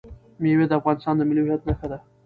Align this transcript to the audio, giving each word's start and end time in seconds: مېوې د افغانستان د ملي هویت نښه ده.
مېوې 0.41 0.65
د 0.69 0.73
افغانستان 0.79 1.13
د 1.17 1.21
ملي 1.29 1.41
هویت 1.43 1.61
نښه 1.67 1.87
ده. 1.91 1.97